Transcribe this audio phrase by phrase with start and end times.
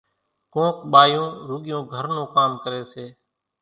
[0.53, 3.05] ڪونڪ ٻايُون رُوڳِيون گھر نوز ڪام ڪريَ سي